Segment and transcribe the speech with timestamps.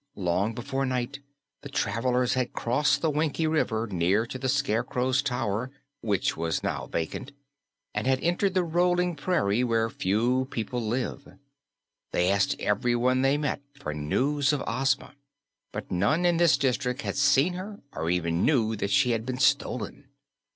[0.15, 1.19] Long before night
[1.61, 5.69] the travelers had crossed the Winkie River near to the Scarecrow's Tower
[6.01, 7.33] (which was now vacant)
[7.93, 11.31] and had entered the Rolling Prairie where few people live.
[12.13, 15.13] They asked everyone they met for news of Ozma,
[15.71, 19.37] but none in this district had seen her or even knew that she had been
[19.37, 20.07] stolen.